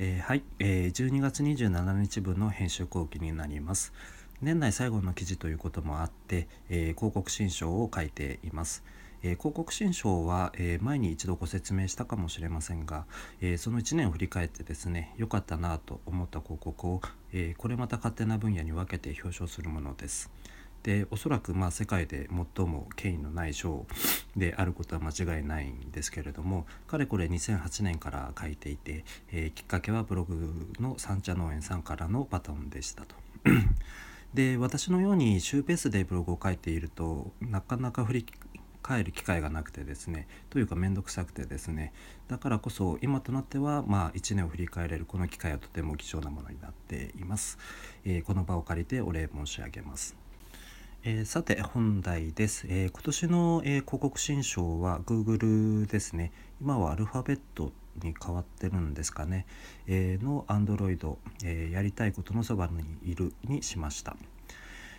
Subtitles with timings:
[0.00, 3.92] えー、はい、えー、12月27日分の編集後期になります。
[4.40, 8.84] 年内最後の記事ということもあって、えー、広告新書を書いています。
[9.24, 13.06] えー、広告新書は、えー、前に一度ご説明したかもしれませんが、
[13.40, 17.00] えー、その1年を振り返ってですね良かったなと思った広告を、
[17.32, 20.30] えこれまた勝手な分野に分けて表彰するものです。
[20.88, 23.84] でおそらくまあ世界で最も権威のない賞
[24.38, 33.14] であることは間違いないんですけれどもかれこれ2008年から書いていて、えー、きっかけはブログの三茶農園さんからのバトンでしたと。
[34.32, 38.26] で私のように週ペースでブログを書いているとなかなか振り
[38.82, 41.92] 返る機会がなくてですねというか面倒くさくてですね
[42.28, 47.58] だからこそ今となってはまあ1年を振り返れるこの機会はとても貴重なものになっています、
[48.06, 50.27] えー、この場を借りてお礼申し上げます
[51.04, 56.32] えー、さて本題です、えー、今年の、えー、広告新書は Google ですね。
[56.60, 57.70] 今はアルファベット
[58.02, 59.46] に変わってるんですかね、
[59.86, 64.16] えの Android、えやりたいことのそばにいるにしました。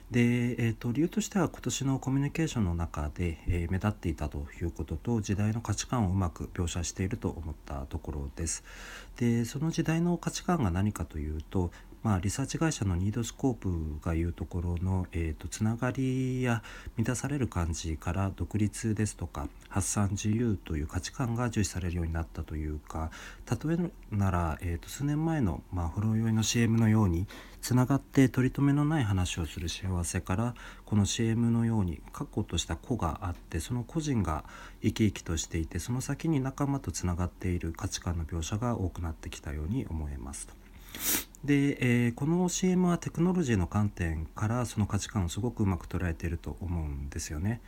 [0.09, 8.63] で、えーと、理由としては今年のコミュニケーションの中で、え目立っていたということと時代の価値観をうまく描写していると思ったところです。
[9.17, 16.63] でその時代の価値観が何かというとまあ、リサーチ会社のニードスコープがいうところの、えーと、つながりや
[16.95, 23.11] 満たされる感じから独立ですとか発散自由という価値観が重視されるようになったというか
[23.49, 27.27] 例えなら、えーと、数年前の、まあ、ほろ酔いの CM のように
[27.61, 30.53] つながって取り留めのない話をする幸せから
[30.85, 34.45] この CM のように確固とした個があってその個人が
[34.81, 40.53] 生き生きとしていてその先に仲間とつながっている価値観の描写が多くなってきたように思えますと。
[41.43, 47.61] で、えー、この CM はテクノロジーの観点からその価値観をすごくうまく捉えていると思うんですよね。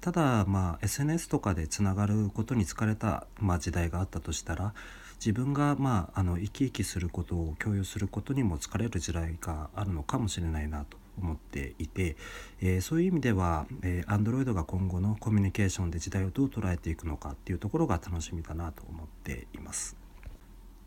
[0.00, 4.74] ただまあ SNS とかでつながることに疲れた、まあ、時代があったとしたら
[5.14, 12.16] 自分がまああの生き生きすることを共有することにも疲れる時代があるのかもしれないなと思っていて、
[12.60, 20.03] えー、そういう意味では、えー、Android が今後のコミュニケーションで時代をどう捉えていくのかっていうところが楽しみだなと思っています。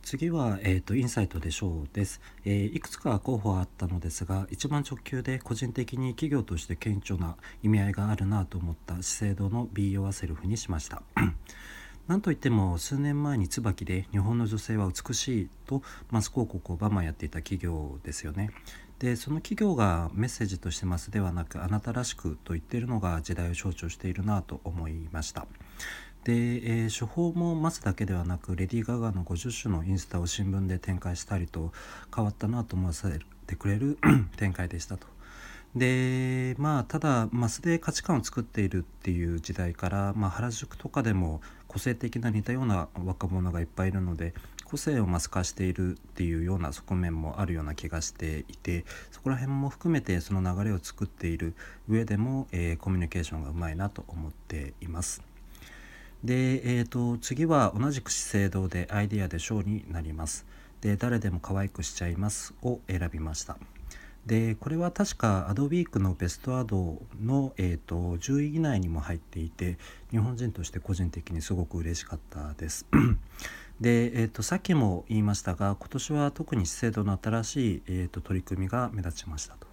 [0.08, 11.02] 次は、えーと、インサイトでしょうです、えー、いくつか候補はあったのですが一番直球で個人的に企業として顕著な意味合いがあるなと思った資生堂の B ヨアセルフにしました。
[12.08, 18.52] なんといっても数年前に椿で日本の女性は美しいとマス広告をバンバンやっていた企業ですよね。
[19.00, 25.48] でその企業がメッセージとしてますではなくあなたらしくと言っているのが時代を象徴しているなと思いました。
[26.24, 31.72] で、えー、処方も待つだけではなくレディー・ガガの50種のインスタを新聞で展開したりと
[32.14, 33.98] 変わったなと思わせてくれる
[34.38, 35.08] 展開でしたと。
[35.76, 44.34] でまあただマスで価値観を作っているっていう時代から、まあ、原宿とかでも個性的な似たような若者がいっぱいいるので
[44.66, 51.54] 個性をマス化しているっていうような側面もあるような気がしていてそこら辺も含めてその流れを作っている
[51.88, 55.27] 上でも、えー、コミュニケーションがうまいなと思っています。
[56.24, 60.46] で、えーと、次は同じく資生堂でアイデアで賞になります。
[60.82, 63.58] で誰でも可愛くしちゃいますを選びました。
[64.26, 69.78] でこれは確かアドウィークのベストアドの、えーと、10位以内にも入っていて
[70.12, 72.86] 日本人として個人的にすごく嬉しかったです。
[73.80, 79.67] で、えーと、さっきも言いましたが今年は特に資生堂の新しい、えーと取り組みが目立ちましたと。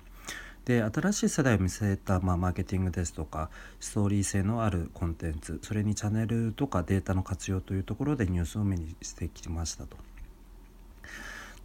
[0.65, 9.97] で新しい世代を見据えた、まあ、マーケティングですとかストーリー性のあるコンテンツそれにチャンネルとかデータの活用というところでニュースを目にしてきましたと。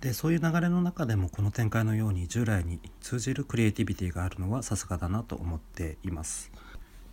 [0.01, 6.51] でそういう流れの中でもこの展開のように従来に通じるクリエイティビティがあるのはさすがだなと思っています。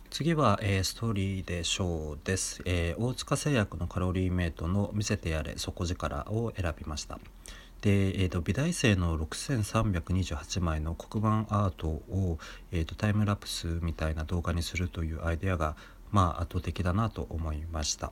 [0.09, 7.19] 次は、えー、ストーリーでショーです、えー、大塚製薬のカロリーメイトの見せてやれ底力を選びました。
[7.81, 12.39] で、えーと、美大生の6328枚の黒板アートを、
[12.71, 15.75] えーと、タイムラプスみたいな動画にするというアイデアが、
[16.11, 18.11] まあ、圧倒的だなと思いました。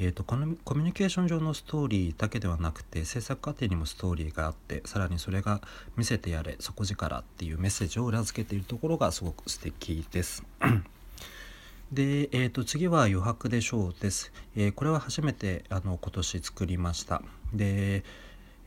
[0.00, 5.60] えーと、このコミュニケーション上のストーリーだけではなくて制作過程にもストーリーがあってさらにそれが
[5.96, 10.44] 「見せてやれ底力」っていうメッセージを裏付けているところがすごく素敵です。
[11.90, 14.32] で、えー、と次は余白でしょうです。
[14.54, 17.20] えー、これは初めてあの今年作りました。
[17.52, 18.04] で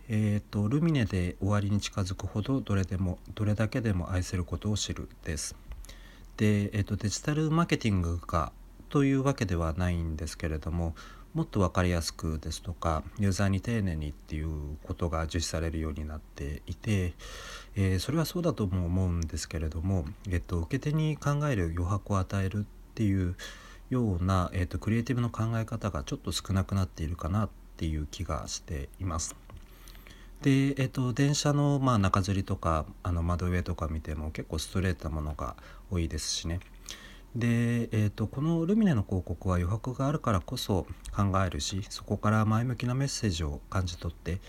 [0.10, 5.56] えーと、ルミネで終わりに近づくほどどれでもどれだけでも愛せることを知るです。
[6.38, 8.52] で、えーと、デジタルマーケティングが
[8.90, 10.96] というわけではないんですけれども
[11.34, 17.14] もっと分かりやすくですとかユーザーに丁寧にっていうことが重視されるようになっていて、
[17.76, 22.64] えー、それはそうだとも思うんですけれども、えーと、受け手に考える余白を与えるっ
[22.96, 23.36] ていう
[23.90, 29.36] ような、えーとクリエイティブの考え方がちょっと少なくなっているかなっていう気がしています。
[30.42, 35.56] で、えーと、電車の、まあ、中吊りとかあの窓上とか見ても結構ストレートなものが
[35.92, 36.60] 多いですしね。
[37.36, 40.86] で、えーと、このルミネの広告は余白があるからこそ
[41.16, 44.40] 考えるしそこから前向きなメッセージを感じ取って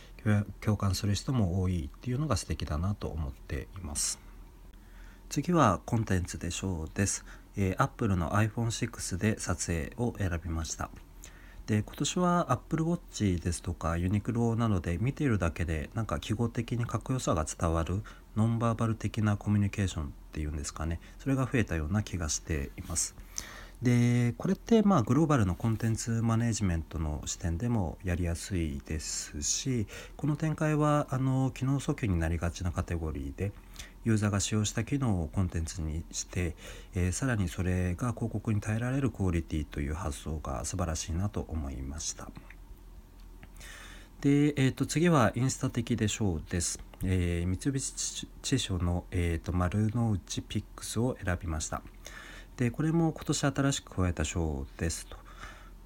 [0.61, 4.19] 共感する人も多いっていうのが素敵だなと思っています。
[5.29, 7.25] 次はコンテンツでしょうです、
[7.57, 10.91] えー、Apple の iPhone6 で撮影を選びました。
[11.67, 18.03] で今年は Apple Watch ですとかユニクロなどで見ているだけでなんか記号的にかっこよさが伝わる
[18.37, 23.15] ノンバーバル的なコミュニケーションっていうんですかねそれが増えたような気がしています。
[23.83, 33.51] でこれってまあグローバルのコンテンツマネジメントの視点でもやりやすいですしこの展開はあの機能訴求になりがちなカテゴリーで
[34.05, 36.55] ユーザーが使用した機能をコンテンツにして、
[36.95, 42.31] えー、さらにそれが広告に耐えられるクオリティという発想が素晴らしいなと思いました。
[44.21, 46.81] で、えー、と次はインスタ的でしょうです。
[47.05, 51.83] えー、三菱地所の、えーと、丸の内ピックスを選びました。
[52.57, 55.17] でこれも今年新しく加えた賞ですと。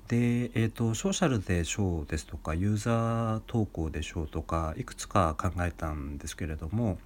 [0.08, 6.98] で、えーと、ソーシャルで賞ですとかユーザー投稿で賞とかいくつか考えたんですけれども、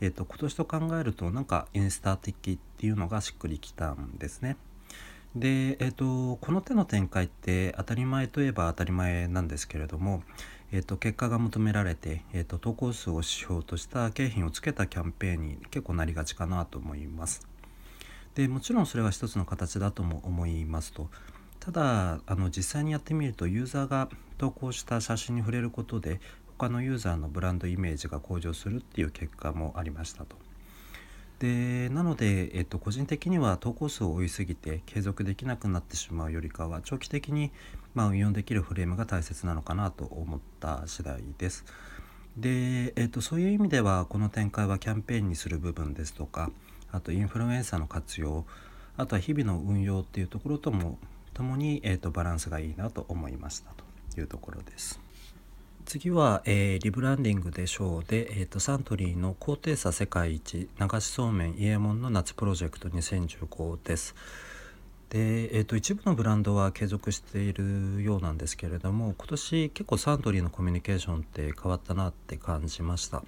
[0.00, 4.56] えーと、今年と考えるとなんかインスタ的っていうのがしっくりきたんですね。
[5.36, 10.22] で、えーと、この手の展開って当たり前といえば当たり前なんですけれども、
[10.72, 17.46] えー、と結果が求められて、えー、と投稿数を指標とした景品をつけたキャンペーンに結構なりがちかなと思います。
[18.34, 21.10] でもちろんそれは一つの形だとも思いますと
[21.60, 24.08] ただあの実際にやってみるとユーザーが
[24.38, 26.20] 投稿した写真に触れることで
[26.58, 30.36] 他のユーザーのブランドイメージが向上するっていう結果もありましたと。
[31.38, 37.52] でなので、えっと、個人的には投稿数を追いすぎて継続できなくなってしまうよりかは長期的に、
[37.94, 41.64] まあ、運用できるフレームが大切なのかなと思った次第です。
[42.36, 46.50] で、えっと、そういう意味ではこの展開はキャンペーンにする部分ですとか
[46.90, 48.44] あとインフルエンサーの活用
[48.96, 50.98] あとは日々の運用っていうところとも
[51.38, 53.70] ともに、えーと、バランスがいいなと思いました
[54.12, 55.00] というところです。
[55.84, 64.16] 次は、えー、リブランディングでしょうで、えーと、サントリーの高低差世界一流しそうめん伊右衛門の夏プロジェクト2015です。
[65.10, 73.22] で、えーと、一部のブランドは継続しているようなんですけれども今年結構サントリーのコミュニケーションって変わったなって感じました。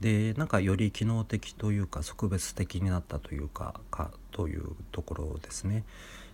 [0.00, 5.84] でなんかより機能的というか特別的になったというかかというところですね。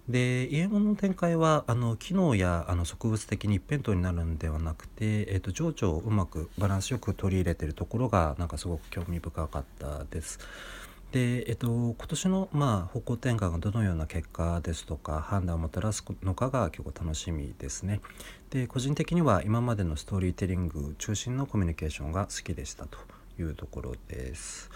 [0.08, 10.40] で家物の展開はあの機能やあの植物的に一辺倒になるんではなくて、えーと、情緒をうまくバランスよく取り入れてるところがなんかすごく興味深かったです。
[11.12, 18.00] で、えっと、今年の、まあ、方向転換がどのような結果ですとか判断をもたらすのかが結構楽しみですね。
[18.50, 22.98] で個人的には今までのストーリーテリング中心のコミュニケーションが好きでしたと
[23.38, 24.70] いうところです。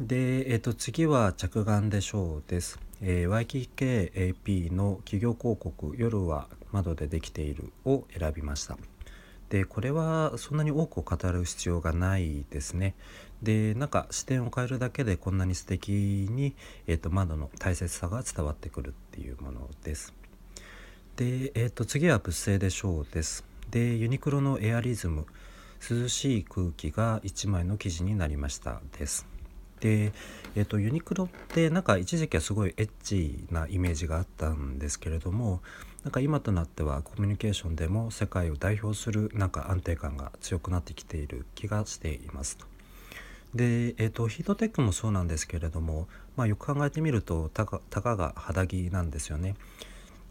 [0.00, 2.80] で、えっと、次は着眼でしょうです。
[3.02, 8.78] えー、YKKAP の企業広告「夜は窓でできている」を選びました。
[9.50, 12.94] でこれはそんなに多くを語る必要がないですね。
[13.42, 15.90] でなんか視点を変えるだけでこんなに素敵
[16.30, 16.54] に、
[16.86, 20.14] えーと、窓の大切さが伝わってくるっていうものです。
[21.16, 23.44] で、えーと、次は物性でしょうです。
[23.70, 25.26] でユニクロのエアリズム
[25.90, 29.31] 涼しい空気が1枚の記事になりましたです。
[29.82, 30.12] で、
[30.54, 35.60] えーと、ユニクロってなんか一時期はすごいエッチなイメージがあったんですけれども
[36.04, 42.66] なんか今となってはコミュニケーションでも世界を代表するなんか安定感が強くなってきている気がしていますと。
[43.54, 49.56] で、えーと、ヒートテックもそうなんですけれども、まあ、よく考えてみるとたかたかが肌着なんですよね。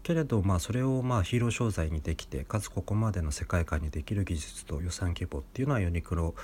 [0.02, 6.34] けれど、まあ、それをまあヒーロー商材にできてかつここまでの世界観にできる技術と予算規模っていうのはユニクロ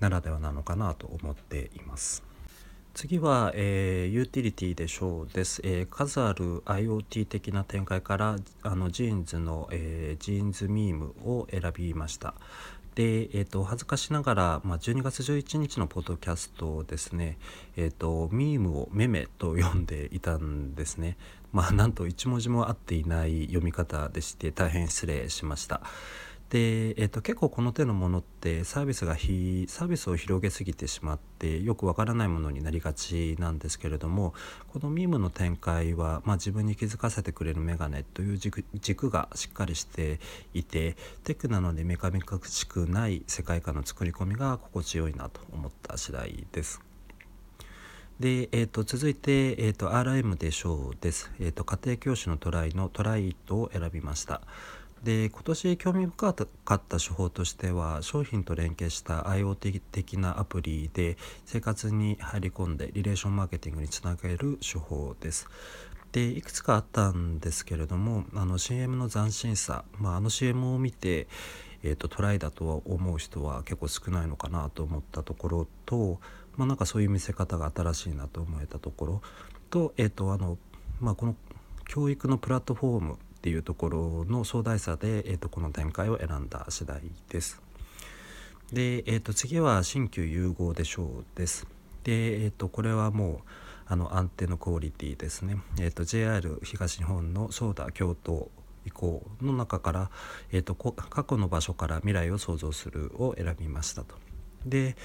[0.00, 2.33] ならではなのかなと思っています。
[2.94, 12.34] 次は、えー、ユーティリティでしょうです、えー、数ある IoT 的な展開からあの JINS の、えー、 JINS MEME を選びました。
[12.94, 17.36] で、えーと、恥ずかしながら、まあ、12月11日のポッドキャストですね、
[17.76, 21.16] えーと、ミームをメメと読んでいたんですね。
[21.52, 25.80] まあなんと一文字も合っていない読み方でして大変失礼しました。
[26.54, 34.34] で、えーと、結構この手のものってサービスが非サービスを広げすぎてしまってよくわからないものになりがちなんですけれども
[34.72, 40.20] このミームの展開は、まあ、自分に気づかせてくれるメガネという軸軸がしっかりして
[40.54, 46.80] いてテクなのでメカメカしくない世界観の作り込みが心地よいなと思った次第です。
[48.20, 54.42] で、えーと、続いて、えーと、RM でしょうです、えーと、家庭教師のトライのトライトを選びました。
[55.04, 65.46] で今年興味深かった手法としては商品と連携した IoT 的なアプリで生活に入り込んでリレーションマーケティングにつなげる手法です。
[66.12, 71.26] でいくつかあったんですけれどもあの CM の斬新さ、まあ、あの CM を見て、
[71.82, 76.20] えーと、トライだとは思う人は結構少ないのかなと思ったところと、
[76.56, 79.22] まあ、なんかそういう見せ方が新しいなと思えたところ
[79.70, 80.56] と,、えーとあの
[81.00, 81.34] まあ、この
[81.88, 87.60] 教育のプラットフォームっていうところの壮大さで、えーと、この展開を選んだ次第です。
[88.72, 91.66] で、えーと、次は新旧融合でしょうです。
[92.04, 93.38] で、えーと、これはもう
[93.84, 95.58] あの安定のクオリティですね。
[95.78, 98.50] えー、と JR 東日本のソーダ京都
[98.86, 100.10] 移行の中から、
[100.50, 104.14] えー、と過去の場所から未来を創造するを選びましたと。
[104.64, 104.96] で、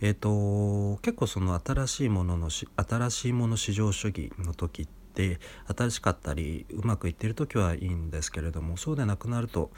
[0.00, 5.40] えーと、結構その新しいものの新しいもの市場主義の時ってって
[5.76, 9.70] 新しかったりうまくいってる時はいいんですけれどもそうでなくなると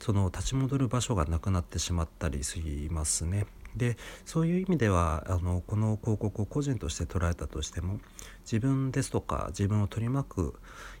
[0.00, 3.46] その立ち戻る場所がなくなってしまったりしますね。
[3.76, 8.00] でそういう意味ではあのこの広告を個人として捉えたとしても
[8.40, 10.54] 自分ですとか自分を取り巻く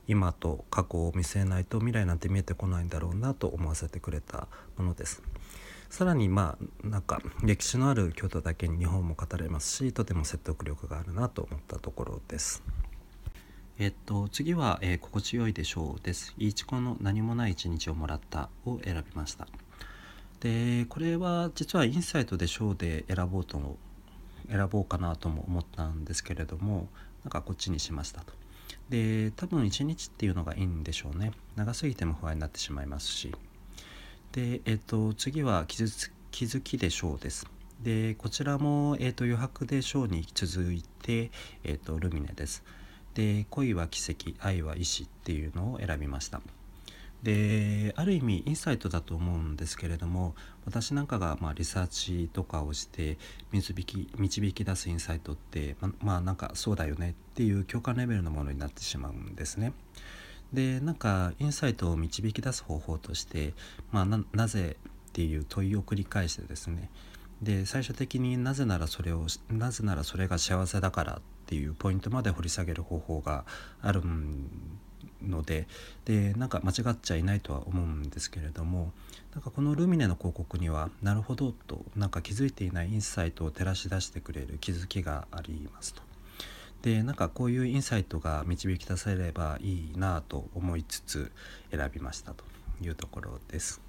[0.06, 5.22] 今と過去を見据えないと未来なんて見えてこないんだろうなと思わせてくれたものです。
[5.90, 12.62] さらにまあなんか歴史のある京都だけに日本も語れますしとても説得力があるなと思ったところです。
[13.80, 16.34] えっと、次は、えー、心地よいでしょうです。
[16.36, 19.46] いいちこの何もない一日をもらったを選びました。
[20.40, 23.76] で、これは実はインサイトでしょうで選ぼうとも
[24.50, 26.88] 選ぼうかなとも思ったんですけれども、
[27.22, 28.32] なんかこっちにしましたと。
[28.88, 31.30] で、多分一日っていうのがいいんでしょうね。
[31.54, 33.32] 長すぎても不安になってしまいますし。
[34.32, 37.46] で、えっと、次は気づ気づきでしょうです。
[37.80, 41.30] で、こちらも、えっと、余白でしょうに続いて、
[41.62, 42.64] えっと、ルミネです。
[43.18, 46.40] で恋は奇跡愛は意志っていうのを選びました
[47.24, 53.18] である意味インサイトだと思うんですけれども私なんかがまあリサーチとかをして
[53.50, 59.72] 導き導き出すインサイトってままあなんかそうだよねっていう共感レベルのものになってしまうんですね。
[60.52, 63.52] でなんかインサイトを導き出す方法として、
[63.90, 64.76] まあ、なぜ
[65.08, 66.88] っていう問いを繰り返してですね
[67.42, 73.44] で最終的になぜならそれをなぜならそれが幸せだからっていうポイントまで掘り下げる方法が
[73.80, 74.02] ある
[75.22, 75.66] ので
[76.04, 78.92] でなんか間違っちゃいないとは思うんですけれども
[79.34, 86.02] なんかこのルミネの広告にはなるほどとなんか気づいていないインサイトを照らし出してくれる気づきがありますと。
[86.82, 91.32] でなんかこういうインサイトが導き出せればいいなと思いつつ
[91.72, 92.44] 選びましたと
[92.80, 93.80] いうところです。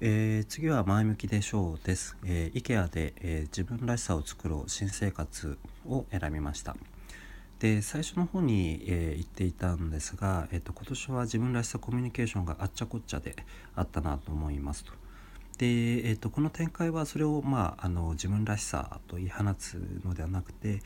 [0.00, 2.16] えー、次は前向きでしょうです。
[2.24, 6.76] えー、IKEA で、えー、自分らしさを作ろう新生活を選びました。
[7.58, 13.34] で最初の方に、えー、言っていたんですが、えーと、今年は自分らしさコミュニケーションがあっちゃこっちゃで
[13.74, 14.92] あったなと思いますと。
[15.58, 20.80] で、えーと、この展開はそれを、まあ、あの自分らしさと言い放つのではなくて、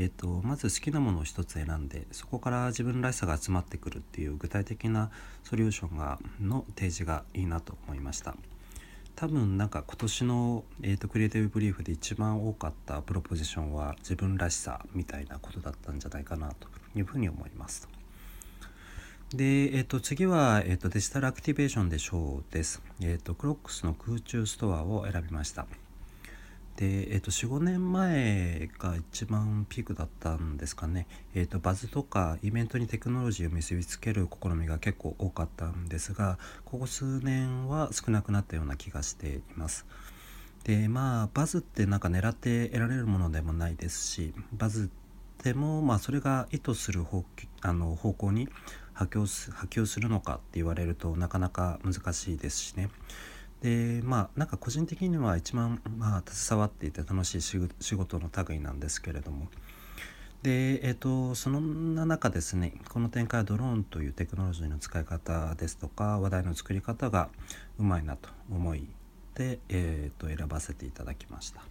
[0.00, 5.10] えーと、まず好きなものを一つ選んでそこから自分らしさが集まってくるっていう具体的な
[5.42, 8.36] ソリューションがの提示がいいなと思いました。
[9.16, 17.88] 多分なんか今年の、えーと、クリエイティブブリーフで一番多かったプロポジションは自分らしさみたいなことだったんじゃないかなというふうに思います。
[19.34, 25.66] で、えー、と次は、えーと、デジタルアクティベーションでしょうです、えーとクロックスの空中ストアを選びました。
[26.78, 39.86] で、えー、と45年前が一番ピークだったんですかね、えー、とバズとかイベントにテクノロジーを結びつける試みが結構多かったんですがここ数年は少なくなったような気がしています。
[40.62, 44.90] でまあバズってなんか狙って得られるものでもないですしバズ
[45.42, 47.24] でもまあそれが意図する方
[47.62, 48.48] あの方向に
[48.92, 52.88] 波及す波及するのかって言われるとなかなか難しいですしね。
[53.62, 59.48] でまあなんか個人的には一番、まあ、携わっていて楽しい仕事の類なんですけれども。
[60.42, 67.28] でえっ、ー、とそんな中ですねこの展開はドローンというテクノロジーの使い方ですとか話題の作り方が
[67.76, 68.86] うまいなと思い
[69.34, 71.62] で、えー、と選ばせていただきました。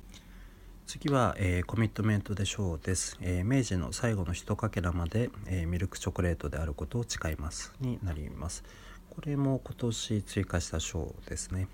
[0.86, 7.74] 次は、えー、コミットメントでしょうです、えー、明治の最後の一かけらまで、えー、ミルクチョコレートであることを誓います。
[7.82, 8.63] になります。
[9.10, 11.68] これも今年追加した章ですね。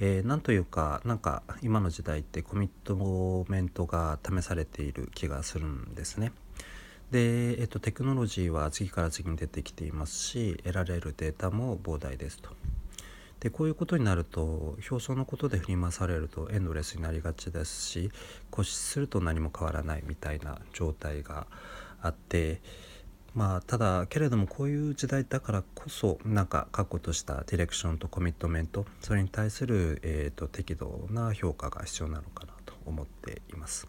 [0.00, 6.32] えー、なんというかなんか今の時代ってコミットメントが試されている気がするんですね。
[7.10, 12.50] で、えっと、テクノロジーは次から次に出てきていますし得られるデータも膨大ですと。
[13.40, 18.10] でこういうことになると表層のことで振り回されるとエンドレスになりがちですし
[18.50, 21.46] 固執すると何も変わらないみたいな状態が
[22.02, 22.60] あって
[23.34, 33.86] まあただけれどもこういう時代だからこそなんか確固としたディレクションとコミットメントそれに対する、えーと、適度な評価が必要なのかなと思っています。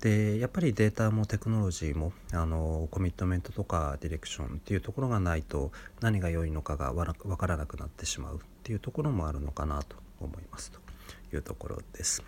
[0.00, 10.78] でやっぱりデータもテクノロジーもあのコミットメントとかディレクションっていうところがないと何が良いのかが分からなくなってしまうっていうところもあるのかなと思いますと
[11.36, 12.22] いうところです。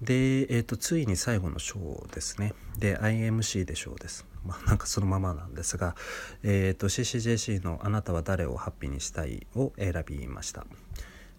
[0.00, 2.54] で、えーと、ついに最後の章ですね。
[2.78, 4.26] で IMC で章です。
[4.46, 5.94] まあなんかそのままなんですが、
[6.42, 10.66] えーと、CCJC の「あなたは誰をハッピーにしたい?」を選びました。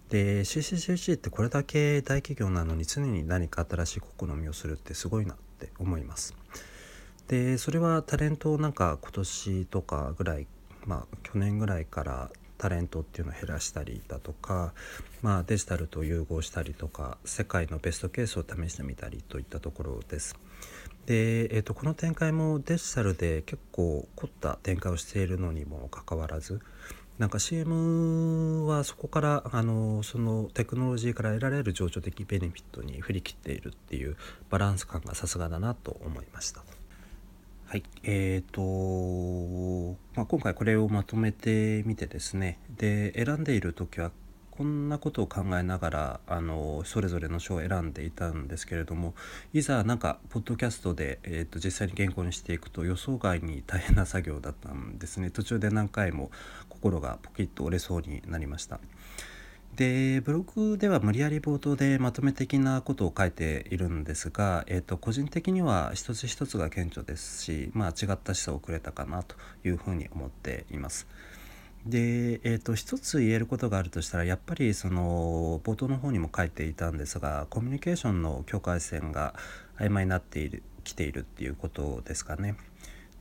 [0.10, 6.36] で CCJC ってこれだけ大企業なのに常に何か新しい試みをするってすごいなって思います。
[7.28, 10.48] でそれはタレントをなんか今年とかぐらい
[10.86, 14.74] まあ去年ぐらいからタレントっていうのを減らしたりだとか、
[15.22, 20.36] まあ、デジタルと融合したりとか世界のベストケースを試してみたりといったところです。
[21.06, 26.60] で、えーと、この展開もデジタルで結構凝った展開をしているのにもかかわらず
[27.18, 34.18] なんか CM はそこからあのそのテクノロジーから得られる情緒的ベネフィットに振り切っているっていう
[34.52, 36.62] バランス感がさすがだなと思いました。
[37.70, 42.60] はい、えーとまあ、今回これをまとめてみてですね。
[42.78, 44.12] で選んでいる時は
[44.52, 49.16] こんなことを考えながらあのそれぞれの書を選んでいたんですけれども
[49.52, 55.30] いざなんかポッドキャストで、えーと、実際に原稿にしていくと予想外に大変な作業だったんですね。
[55.30, 56.32] 途中で何回も
[56.70, 58.80] 心がポキッと折れそうになりました。
[59.78, 71.06] でブログでは無理やり冒頭でまとめ的なことを書いているんですが、えーと、個人的には一つ一つが顕著ですし、まあ、違った思想をくれたかなというふうに思っています。
[71.86, 79.36] で、えーと、一つ言えることがあるとしたらやっぱりその冒頭の方にも書いていたんですがコミュニケーションの境界線が
[79.78, 82.56] 曖昧になっているきているっていうことですかね。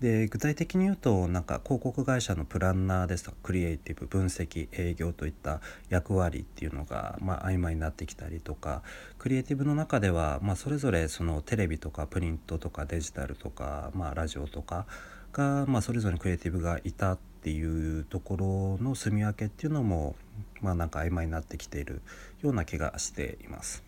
[0.00, 8.82] で具体的に言うとなんか広告会社のプランナーですとかクリエイティブ分析営業といった役割っていうのが、まあ、曖昧になってきたりとか
[9.18, 14.86] クリエイティブの中では、まあ、それぞれそのテレビとかプリントとかデジタルとか、まあ、ラジオとか
[15.32, 20.14] が、まあ、それぞれクリエイティブがいたっていうところの住み分けっていうのも、
[20.60, 22.02] まあ、なんか曖昧になってきている
[22.42, 23.85] ような気がしています。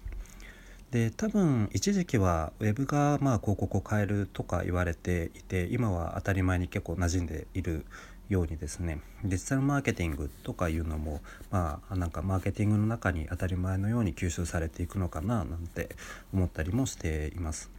[0.90, 7.84] で多分一時期はウェブがまあ広告を変えるとか言われていて今は当たり前に結構馴染んでいる
[8.28, 11.20] ようにですねデジタルマーケティングとかいうのも
[11.50, 15.90] まあなんかマーケティングの中に当たり前のように吸収されていくのかななんて
[16.32, 17.70] 思ったりもしています。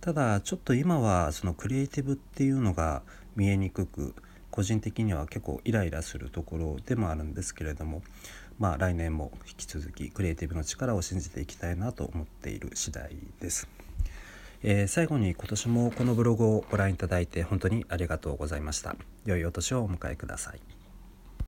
[0.00, 3.02] ただちょっと今はそのクリエイティブっていうのが
[3.36, 4.14] 見えにくく
[4.50, 8.02] 個人的には結構イライラするところでもあるんですけれども
[8.58, 13.68] まあ、来年も引き続きクリエイティブの力を信じていきたいなと思っている次第です。
[14.62, 18.96] えー、最後に今年もこのブログをご覧いただいて本当にありがとうございました。
[19.26, 20.83] 良いお年をお迎えください。